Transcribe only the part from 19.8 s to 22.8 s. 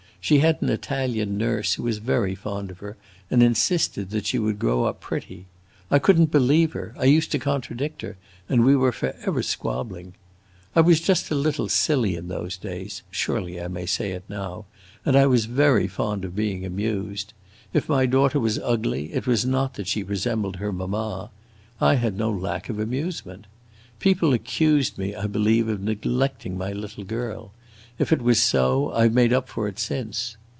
she resembled her mamma; I had no lack of